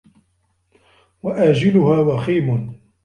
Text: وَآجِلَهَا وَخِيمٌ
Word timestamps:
وَآجِلَهَا 1.23 1.99
وَخِيمٌ 1.99 2.73